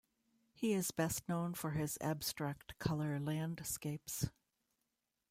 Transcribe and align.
He 0.51 0.73
is 0.73 0.89
best 0.89 1.29
known 1.29 1.53
for 1.53 1.73
his 1.73 1.99
abstract 2.01 2.79
colour 2.79 3.19
landscapes. 3.19 4.31